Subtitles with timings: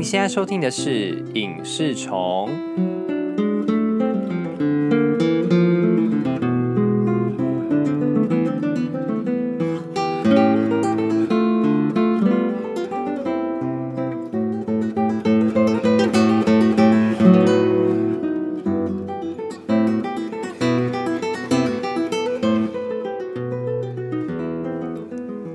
[0.00, 2.48] 您现在收听的是《影视虫》。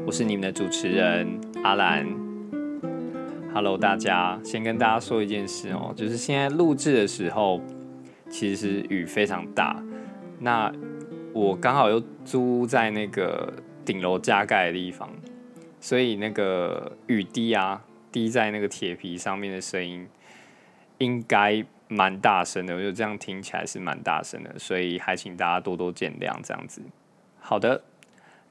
[0.05, 2.24] 我是你们的主持人阿兰。
[3.55, 7.61] Hello，大家，先跟大家说一件事哦，就是现在录制的时候，
[8.29, 9.81] 其实雨非常大。
[10.39, 10.69] 那
[11.31, 13.53] 我刚好又租在那个
[13.85, 15.09] 顶楼加盖的地方，
[15.79, 20.05] 所以那个雨滴啊，滴在那个铁皮上面的声音，
[20.97, 22.75] 应该蛮大声的。
[22.75, 26.81] 我觉得这样听起来是蛮大声的，所以还请大家多多见谅，这样子。
[27.39, 27.81] 好的。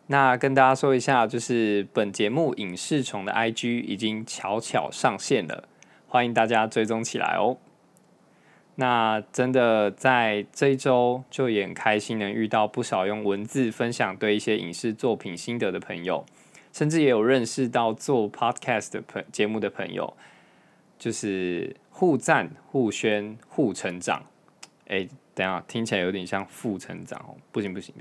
[0.07, 5.67] 那跟大家说一下，就是本节目影视虫的 IG 已经悄悄上线了，
[6.07, 7.57] 欢迎大家追踪起来哦。
[8.77, 16.27] 那真的在这一周就也很开心，能遇到不少用文字分享对一些影视作品心得的朋友，
[16.73, 20.15] 甚至也有认识到做 Podcast 的朋节目的朋友，
[20.99, 24.23] 就是互赞、互宣、互成长。
[24.89, 27.95] 哎，等下听起来有点像负成长哦，不行不行。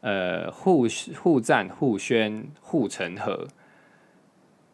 [0.00, 0.86] 呃，互
[1.20, 3.48] 互赞、互宣、护城河。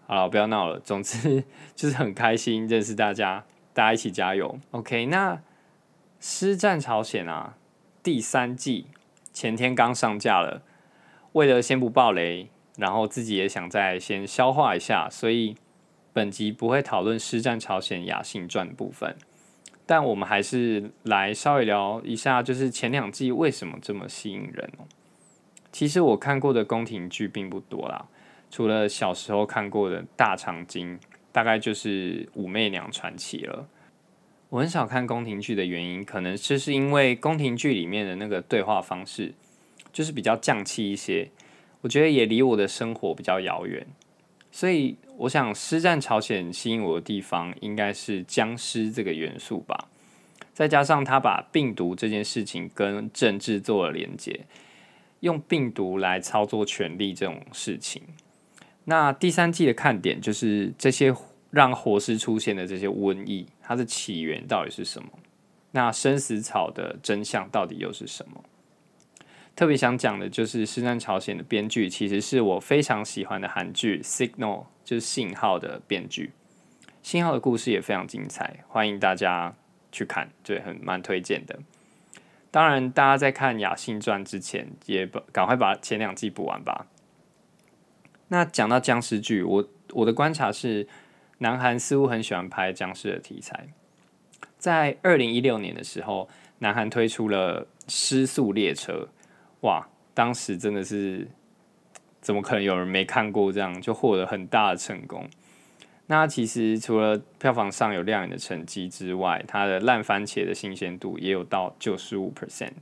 [0.06, 0.78] 好了，不要闹了。
[0.78, 1.44] 总之
[1.75, 4.58] 就是很开心认识大家，大家一起加油。
[4.72, 5.36] OK，那
[6.20, 7.56] 《师战朝鲜》啊，
[8.02, 8.86] 第三季
[9.33, 10.62] 前天刚上架了。
[11.33, 15.56] 为了先不爆雷，然后自己也想再先消化一下，所以
[16.12, 19.17] 本集不会讨论《师战朝鲜》雅信传部分，
[19.86, 24.84] 但我们还是来稍微聊一下，就是前两季为什么这么吸引人哦。
[25.75, 28.06] 其实我看过的宫廷剧并不多啦，
[28.48, 30.97] 除了小时候看过的大长今，
[31.33, 33.67] 大概就是武媚娘传奇了。
[34.50, 39.34] 我很少看宫廷剧的原因，可能就是因为宫廷剧里面的那个对话方式，
[39.92, 41.29] 就是比较降气一些，
[41.80, 43.84] 我觉得也离我的生活比较遥远。
[44.52, 49.89] 所以我想，《师战朝鲜》吸引我的地方，应该是僵尸这个元素吧。
[50.52, 54.46] 再加上他把病毒这件事情跟政治做了连接。
[55.24, 58.02] 用病毒来操作权力这种事情，
[58.85, 61.14] 那第三季的看点就是这些
[61.51, 65.08] 让活尸出现的这些瘟疫，它的起源到底是什么？
[65.70, 68.45] 那生死草的真相到底又是什么？
[69.57, 74.36] 特别想讲的就是《师战朝鲜》的编剧，其实是我非常喜欢的韩剧《Signal》，
[74.84, 76.33] 就是信号的编剧。
[77.02, 79.55] 信号的故事也非常精彩，欢迎大家
[79.90, 81.58] 去看，对，很蛮推荐的。
[82.55, 86.87] 当然，大家在看《雅信传》之前，也赶快把前两季补完吧。
[88.29, 90.87] 那讲到僵尸剧，我我的观察是，
[91.39, 93.70] 南韩似乎很喜欢拍僵尸的题材。
[94.57, 96.29] 在二零一六年的时候，
[96.61, 98.93] 南韩推出了《失速列车》，
[99.63, 101.27] 哇，当时真的是
[102.20, 103.53] 怎么可能有人没看过？
[103.53, 105.29] 这样就获得很大的成功。
[106.07, 112.73] 那其实除了票房上有亮眼的成绩之外，它的烂番茄的新鲜度也有到九十五 percent。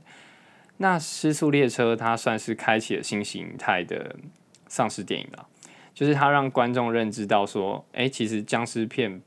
[0.75, 4.17] 那《失速列车》它算是开启了新形态的
[4.67, 5.47] 丧尸电影了，
[5.93, 9.21] 就是它让观众认知到说，哎，其实僵尸片、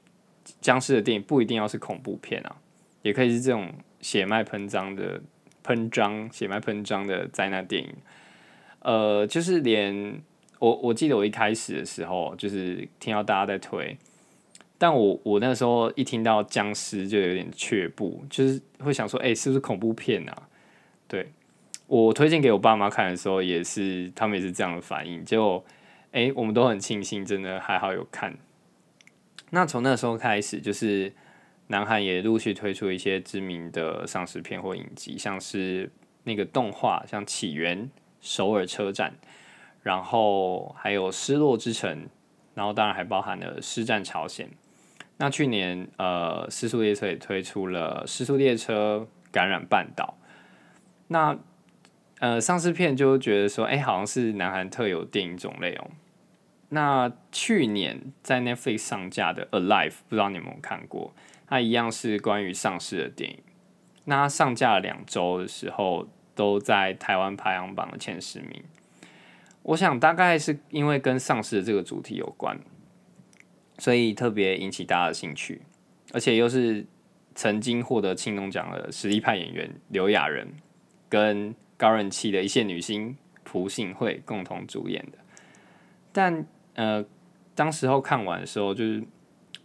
[0.60, 2.56] 僵尸的电影不一定要是恐怖片啊，
[3.00, 5.22] 也可以是这种血脉喷张的
[5.62, 7.94] 喷张、血脉喷张的灾难电影。
[8.80, 10.20] 呃，就是连。
[10.58, 13.96] 我我记得我一开始的时候就是听到大家在推，
[14.78, 20.48] 但我我那时候一听到僵尸就有点却步，就是会想说，哎，是不是恐怖片啊？
[21.06, 21.30] 对
[21.86, 25.62] 我推荐给我爸妈看的时候，也是他们也是这样的反应，结果
[26.12, 28.34] 哎，我们都很庆幸，真的还好有看。
[29.50, 31.12] 那从那时候开始，就是
[31.66, 35.90] 南韩也陆续推出一些知名的丧尸片或影集，像是
[36.24, 37.78] 那个动画，像《起源》
[38.20, 39.12] 《首尔车站》。
[39.86, 42.08] 然后还有失落之城，
[42.54, 44.50] 然后当然还包含了失战朝鲜。
[45.18, 50.18] 那去年呃，失速列车也推出了失速列车感染半岛。
[51.06, 51.38] 那
[52.18, 55.86] 呃，丧尸片就觉得说，哎，好像是南韩特有电影种类哦。
[56.70, 61.14] 那去年在 Netflix 上架的《Alive》，不知道你们有看过？
[61.46, 63.38] 它一样是关于丧尸的电影。
[64.06, 68.64] 那上架了两周的时候，都在台湾排行榜的前十名。
[69.66, 72.56] 我想大概是因为跟丧尸的这个主题有关，
[73.78, 75.60] 所以特别引起大家的兴趣，
[76.12, 76.86] 而且又是
[77.34, 80.46] 曾经获得青龙奖的实力派演员刘亚仁
[81.08, 85.18] 跟高人气的一线女星朴信惠共同主演的。
[86.12, 87.04] 但呃，
[87.56, 89.02] 当时候看完的时候，就是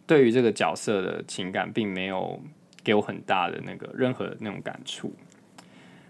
[0.07, 2.41] 对于这个角色的情感，并没有
[2.83, 5.13] 给我很大的那个任何那种感触，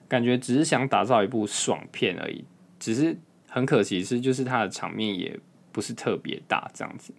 [0.08, 2.46] 感觉只是想打造一部爽片而已。
[2.80, 3.18] 只是
[3.54, 5.38] 很可惜是，就是它的场面也
[5.74, 7.14] 不是特别大这样子。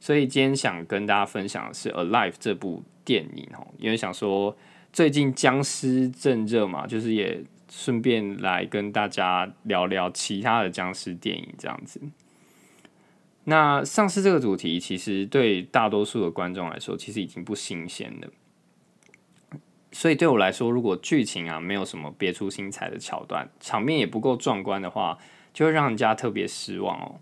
[0.00, 4.56] 所以今天想跟大家分享的是《Alive》这部电影哦，因为想说
[4.92, 12.00] 最近僵尸正热嘛，就是也顺便来跟大家聊聊其他的僵尸电影这样子。
[13.44, 18.28] 那丧尸这个主题，其实对大多数的观众来说，其实已经不新鲜了。
[19.92, 25.18] 所以对我来说，如果剧情啊没有什么别出心裁的桥段，场面也不够壮观的话，
[25.52, 27.20] 就会让人家特别失望哦。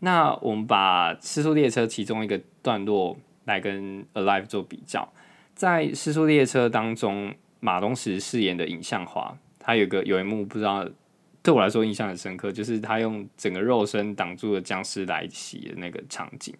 [0.00, 5.12] 那我们把《失速列车》其中一个段落来跟《Alive》做比较，
[5.54, 10.88] 在《失速列车》当中，马东石饰演的尹相华，他有个有一幕不知道。
[11.42, 16.54] 对我来说印象很深刻，就是他用整个肉身挡住了僵尸来袭的那个场景。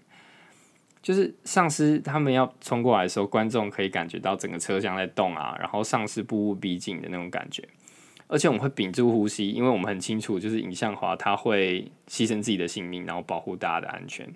[1.03, 7.63] 就是丧尸他们要冲过来的时候，观众可以感觉到整个车厢在动啊，然后丧尸步步逼近的那种感觉。
[8.31, 14.33] 而且我们会屏住呼吸，因为我们很清楚，就是尹相华他会牺牲自己的性命，然后保护大家的安全。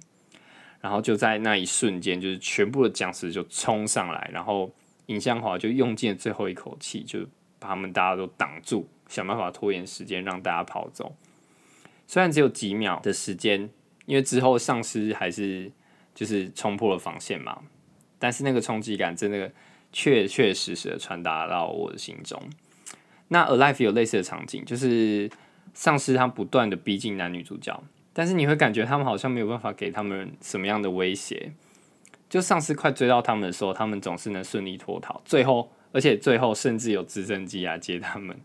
[0.80, 4.68] 然后就在那一瞬间，就是全部的僵尸就冲上来，然后
[5.06, 7.20] 尹相华就用尽最后一口气，就
[7.60, 8.88] 把他们大家都挡住。
[9.06, 11.14] 想办法拖延时间，让大家跑走。
[12.08, 13.70] 虽然只有几秒的时间，
[14.06, 15.70] 因为之后丧尸还是
[16.14, 17.62] 就是冲破了防线嘛，
[18.18, 19.52] 但是那个冲击感真的
[19.92, 22.42] 确确实实的传达到我的心中。
[23.28, 25.30] 那《Alive》有类似的场景，就是
[25.72, 27.82] 丧尸他不断的逼近男女主角，
[28.12, 31.52] 但是你会感觉他们好像没有办法给他们什么样的威胁。
[32.28, 35.20] 就丧尸快追到他们的时候，他们总是能顺利脱逃。
[35.24, 38.36] 最后，而且最后甚至有直升机来接他们。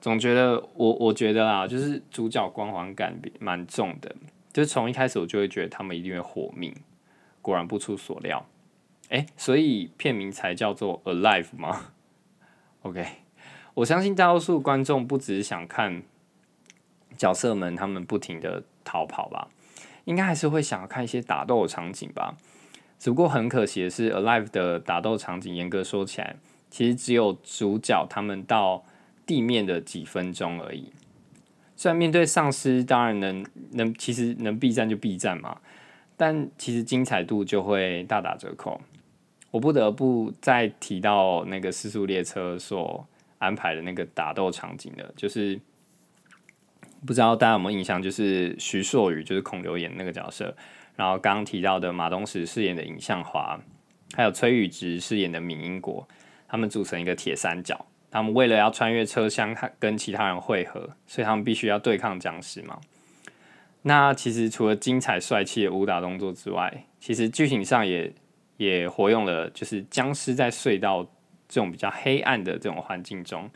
[0.00, 4.14] 总觉得我我觉得啊，就是主角光环感蛮重的，
[4.52, 6.74] 就是从一开始我就会觉得他们一定会活命，
[7.40, 8.46] 果然不出所料，
[9.08, 11.92] 哎，所以片名才叫做《Alive》吗？
[12.82, 13.06] OK，
[13.74, 16.02] 我相信大多数观众不只是想看
[17.16, 19.48] 角色们他们不停的逃跑吧，
[20.04, 22.36] 应该还是会想要看一些打斗场景吧。
[22.98, 26.36] 只不过很可惜的是，《Alive》的打斗场景严格说起来，
[26.70, 28.84] 其实只有主角他们到。
[29.24, 30.92] 地面的几分钟而已。
[31.76, 35.58] 虽然面对丧尸，当然能能其实能避战就避战嘛，
[36.16, 38.80] 但其实精彩度就会大打折扣。
[39.52, 43.06] 我不得不再提到那个《失速列车》所
[43.42, 45.60] 安排的那个打斗场景的，就是
[47.04, 50.56] 不知道大家有没有印象，就是徐硕宇就是孔刘演那个角色，
[50.94, 53.60] 然后刚刚提到的马东石饰演的尹相华，
[54.14, 56.06] 还有崔宇植饰演的闵英国，
[56.46, 57.86] 他们组成一个铁三角。
[58.10, 62.78] 他们为了要穿越车厢跟其他人汇合，所以他们必须要对抗僵尸嘛。
[63.84, 68.12] 那其实除了精彩帅气的武打动作之外，其实剧情上也
[68.58, 71.10] 也活用了，就是僵尸在隧道
[71.52, 73.50] 这种比较黑暗的这种环境中，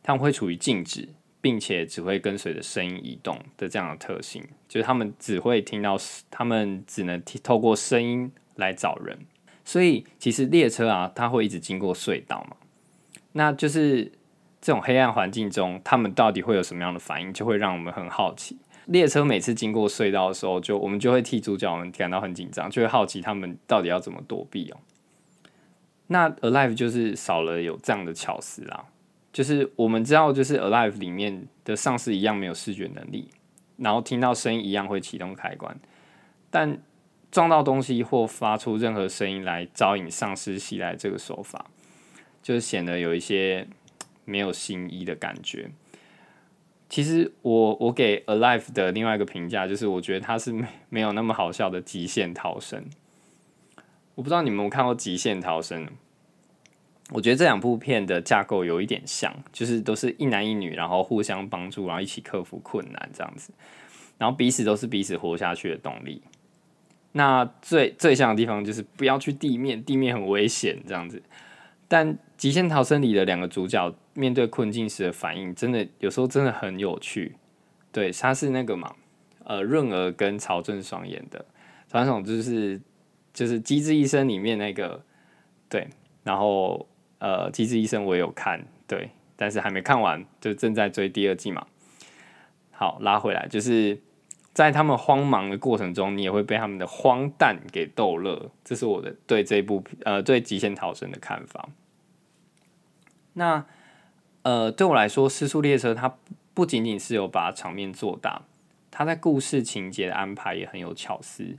[0.00, 1.08] 他们会处于静止，
[1.40, 5.96] 并且只会跟随着声音移动的这样的特性，就是他们只会听到，
[6.30, 9.18] 他们只能透过声音来找人。
[9.64, 12.56] 所以其实列车啊，它会一直经过隧道嘛。
[13.32, 14.04] 那就是
[14.60, 18.56] 这种黑暗环境中，他们到底会有什么样的反应，就会让我们很好奇。
[18.84, 24.78] 列车每次经过隧道的时候，就我们就会替主角们感到很紧张，就会好奇他们到底要怎么躲避哦。
[26.08, 28.84] 那 Alive 就是少了有这样的巧思啦，
[29.32, 33.28] 就是我们知道，就是 Alive 里面的丧尸一样没有视觉能力，
[33.76, 35.78] 然后听到声音一样会启动开关，
[36.50, 36.78] 但
[37.30, 41.66] 撞到东西或发出任何声音来招引丧尸袭来这个手法。
[42.42, 43.66] 就显得有一些
[44.24, 45.68] 没有新意的感觉。
[46.88, 52.84] 其实我我给《Alive》的另外一个评价就是，我觉得它是没没有那么好笑的极限逃生。
[54.16, 55.86] 我不知道你们有看过《极限逃生》？
[57.10, 63.52] 我觉得这两部片的架构有一点像，就是都是一男一女，然后互相帮助，然后一起克服困难这样子，
[64.18, 66.22] 然后彼此都是彼此活下去的动力。
[67.12, 71.22] 那最最像的地方就是不要去地面，地面很危险这样子。
[71.86, 77.36] 但《极限逃生》里的两个主角面对困境时的反应，真的有时候真的很有趣。
[77.92, 78.96] 对，他是那个嘛，
[79.44, 81.44] 呃，润儿跟曹正爽演的，
[81.86, 82.80] 曹正爽就是
[83.36, 85.04] 就是《机智医生》里面那个，
[85.68, 85.86] 对，
[86.24, 86.88] 然后
[87.18, 91.66] 呃，《机智医生》我也有看，对，但是还没看完，就正在追第二季嘛。
[92.70, 94.00] 好，拉回来，就是
[94.54, 101.68] 在他们慌忙的过程中，你也会被他们的荒诞给逗乐，这是我的对这部呃对《极限逃生》的看法。
[103.34, 103.66] 那，
[104.44, 106.16] 呃，对我来说，《失速列车》它
[106.54, 108.44] 不仅仅是有把场面做大，
[108.90, 111.54] 它在故事情节的安排也很有巧思。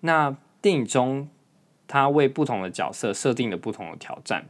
[0.00, 1.28] 那电影中
[1.86, 4.46] 他为不同的角色设定了不同的挑战。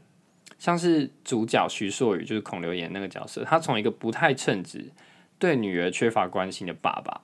[0.59, 4.91] 像是主角徐硕宇，就是孔刘演那个角色，他从一个不太称职、
[5.39, 7.21] 对女儿缺乏关心的爸爸，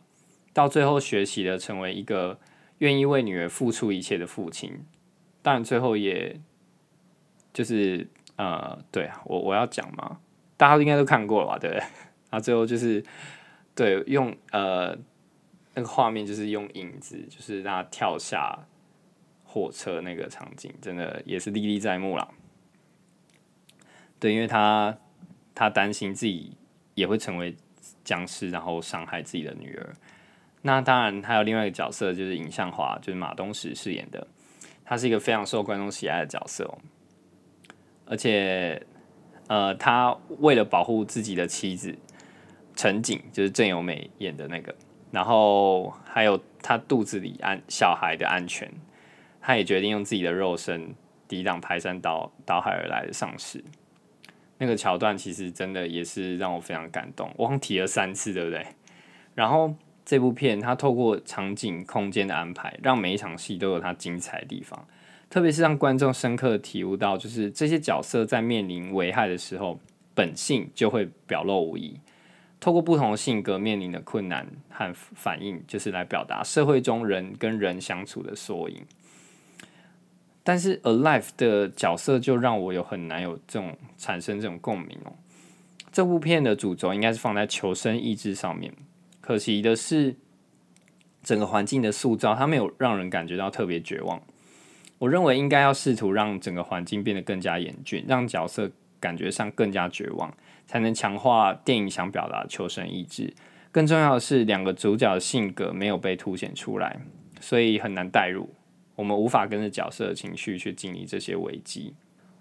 [0.52, 2.38] 到最后学习了成为一个
[2.78, 4.84] 愿意为女儿付出一切的父亲。
[5.40, 6.38] 当然，最后也
[7.54, 10.18] 就是呃，对啊我我要讲嘛，
[10.58, 11.58] 大家应该都看过了吧？
[11.58, 11.78] 对不对？
[11.78, 13.02] 然后最后就是
[13.74, 14.94] 对用呃
[15.74, 18.66] 那个画面，就是用影子，就是让他跳下
[19.52, 22.26] 火车那个场景，真的也是历历在目了。
[24.18, 24.96] 对，因为他
[25.54, 26.56] 他担心自己
[26.94, 27.54] 也会成为
[28.02, 29.92] 僵尸，然后伤害自己的女儿。
[30.62, 34.26] 那当然还有另外一个角色，就是尹相华，就是马东石饰演的，
[34.84, 36.78] 他是一个非常受观众喜爱的角色哦。
[38.06, 38.80] 而且，
[39.48, 41.94] 呃，他为了保护自己的妻子
[42.74, 44.74] 陈景，就是郑有美演的那个，
[45.10, 48.72] 然后还有他肚子里安小孩的安全，
[49.42, 50.94] 他也决定用自己的肉身
[51.28, 53.62] 抵挡排山倒倒海而来的丧尸。
[54.58, 58.64] 那个桥段其实真的也是让我非常感动，我刚提了三次，对不对？
[59.34, 64.86] 然后这部片它透过场景、空间的安排，让每一场戏都有它精彩的地方，
[65.28, 69.80] 特别是让观众深刻体悟到，就是这些角色在面临危害的时候，
[70.14, 71.98] 本性就会表露无遗。
[72.60, 78.80] 透过不同性格面临的困难和反应，就是来表达社会中人跟人相处的缩影。
[80.44, 85.12] 但是，Alive 的角色就让我有很难有这种产生这种共鸣哦。
[85.92, 88.72] 这部片的主轴应该是放在求生意志上面，
[89.20, 90.16] 可惜的是，
[91.22, 94.20] 整个环境的塑造，它没有让人感觉到特别绝望。
[94.98, 100.32] 我认为应该要试图让整个环境变得更加严峻，让角色感觉上更加绝望，
[100.66, 103.32] 才能强化电影想表达的求生意志。
[103.70, 107.00] 更重要的是，两个主角的性格没有被凸显出来，
[107.40, 108.48] 所以很难代入。
[108.94, 111.94] 我们无法跟着角色的情绪去经历这些危机。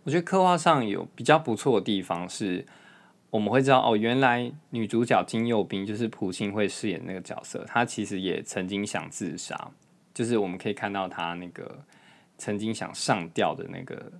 [0.03, 2.65] 我觉得刻画上有比较不错的地方是，
[3.29, 9.71] 我们会知道哦，原来女主角金佑彬就是朴信惠饰演那个角色，她其实也曾经想自杀，
[10.13, 11.83] 就是我们可以看到她那个
[12.37, 14.11] 曾经想上吊的那个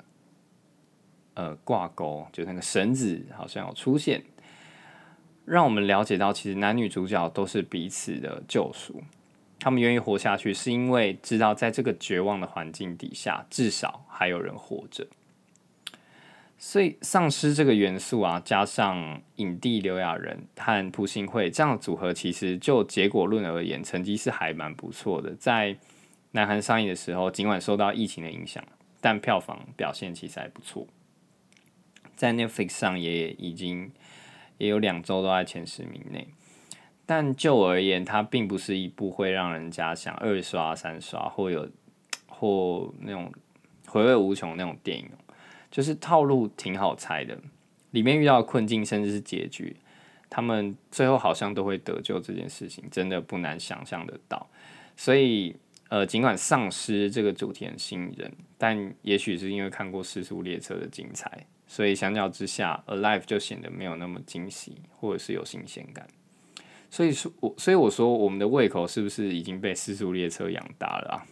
[1.34, 4.24] 呃挂钩，就那个绳子好像有出现，
[5.46, 9.02] 让我们了解到其实男女主角都是彼此的救赎。
[9.62, 15.08] 他们愿意活下去，是因为知道在这个绝望的环境底下，至少还有人活着。
[16.58, 25.36] 所以，丧尸这个元素啊，加上影帝刘亚仁和朴信惠这样的组合，其实就结果论而言，成绩是还蛮不错的。
[25.36, 25.77] 在
[26.32, 28.63] 南韩上映的时候，尽管受到疫情的影响，
[29.00, 30.88] 但票房表现其实还不错。
[32.15, 33.91] 在 Netflix 上也已经
[34.58, 36.27] 也有两周都在前十名内。
[37.13, 41.70] 但就我而言，它并不是一部会让人家想二刷、三刷，或有
[42.25, 43.30] 或那种
[43.86, 45.06] 回味无穷那种电影。
[45.70, 47.38] 就是套路挺好猜的，
[47.89, 49.75] 里面遇到困境甚至是结局，
[50.30, 52.18] 他们最后好像都会得救。
[52.18, 54.50] 这件事情真的不难想象得到。
[54.96, 55.53] 所以，
[55.89, 66.08] 呃，尽管丧尸这个主题很吸引人，但也许是因为看过《失速列车》的精彩，所以相较之下，《Alive》就显得没有那么惊喜，或者是有新鲜感。
[66.91, 71.24] 所以说，我所以我说，我们的胃口是不是已经被《失速列车》养大了啊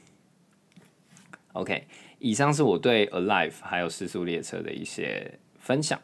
[1.52, 1.86] ？OK，
[2.18, 6.00] 以上是我对《Alive》还有《失速列车》的一些分享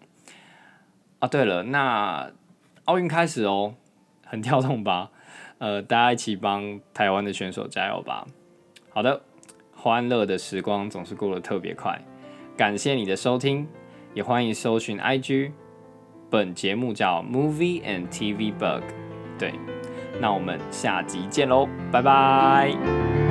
[1.19, 1.27] 啊。
[1.29, 2.29] 对了，那
[2.83, 3.75] 奥运开始哦，
[4.25, 5.11] 很跳动吧？
[5.59, 8.27] 呃，大家一起帮台湾的选手加油吧！
[8.89, 9.21] 好的，
[9.71, 12.03] 欢乐的时光总是过得特别快，
[12.57, 13.65] 感谢你的收听，
[14.13, 15.53] 也欢迎搜寻 IG，
[16.29, 19.04] 本节目叫 Movie and TV Bug。
[19.37, 19.53] 对，
[20.19, 23.24] 那我们下集见喽，拜拜。